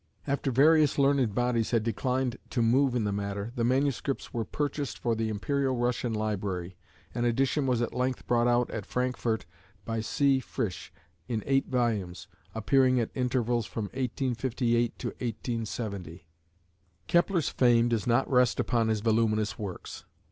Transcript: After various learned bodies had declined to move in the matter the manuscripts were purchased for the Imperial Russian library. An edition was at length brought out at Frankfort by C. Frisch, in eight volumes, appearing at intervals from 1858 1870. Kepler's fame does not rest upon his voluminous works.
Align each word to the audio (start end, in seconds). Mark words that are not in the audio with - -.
After 0.25 0.49
various 0.49 0.97
learned 0.97 1.35
bodies 1.35 1.69
had 1.69 1.83
declined 1.83 2.39
to 2.49 2.63
move 2.63 2.95
in 2.95 3.03
the 3.03 3.11
matter 3.11 3.51
the 3.55 3.63
manuscripts 3.63 4.33
were 4.33 4.43
purchased 4.43 4.97
for 4.97 5.13
the 5.13 5.29
Imperial 5.29 5.75
Russian 5.75 6.11
library. 6.11 6.75
An 7.13 7.23
edition 7.23 7.67
was 7.67 7.83
at 7.83 7.93
length 7.93 8.25
brought 8.25 8.47
out 8.47 8.71
at 8.71 8.87
Frankfort 8.87 9.45
by 9.85 9.99
C. 10.01 10.39
Frisch, 10.39 10.91
in 11.27 11.43
eight 11.45 11.67
volumes, 11.67 12.27
appearing 12.55 12.99
at 12.99 13.11
intervals 13.13 13.67
from 13.67 13.85
1858 13.93 14.93
1870. 15.03 16.25
Kepler's 17.05 17.49
fame 17.49 17.87
does 17.87 18.07
not 18.07 18.27
rest 18.27 18.59
upon 18.59 18.87
his 18.87 19.01
voluminous 19.01 19.59
works. 19.59 20.05